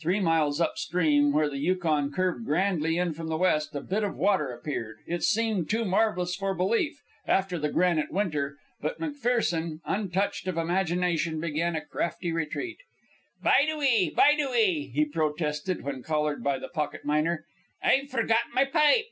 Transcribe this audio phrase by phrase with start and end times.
[0.00, 4.04] Three miles up stream, where the Yukon curved grandly in from the west, a bit
[4.04, 4.98] of water appeared.
[5.04, 11.40] It seemed too marvellous for belief, after the granite winter; but McPherson, untouched of imagination,
[11.40, 12.78] began a crafty retreat.
[13.42, 17.44] "Bide a wee, bide a wee," he protested, when collared by the pocket miner.
[17.82, 19.10] "A've forgot my pipe."